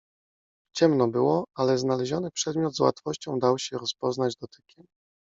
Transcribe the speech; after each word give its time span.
Ciemno 0.75 1.07
było, 1.07 1.45
ale 1.57 1.77
znaleziony 1.77 2.31
przedmiot 2.31 2.75
z 2.75 2.79
łatwością 2.79 3.39
dał 3.39 3.59
się 3.59 3.77
rozpoznać 3.77 4.35
dotykiem. 4.35 4.85